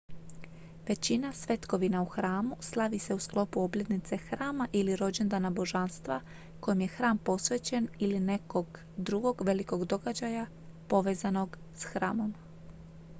većina 0.87 1.33
svetkovina 1.33 2.01
u 2.01 2.05
hramu 2.05 2.55
slavi 2.59 2.99
se 2.99 3.13
u 3.13 3.19
sklopu 3.19 3.61
obljetnice 3.61 4.17
hrama 4.17 4.67
ili 4.71 4.95
rođendana 4.95 5.49
božanstva 5.49 6.21
kojem 6.59 6.81
je 6.81 6.87
hram 6.87 7.17
posvećen 7.17 7.87
ili 7.99 8.19
nekog 8.19 8.79
drugog 8.97 9.41
velikog 9.45 9.85
događaja 9.85 10.45
povezanog 10.89 11.57
s 11.75 11.83
hramom 11.83 12.33